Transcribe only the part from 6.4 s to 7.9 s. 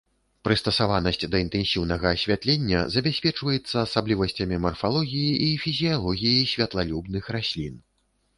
святлалюбных раслін.